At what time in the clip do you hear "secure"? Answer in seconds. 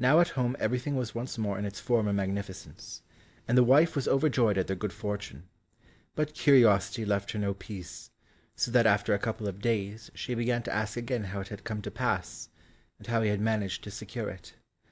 13.92-14.28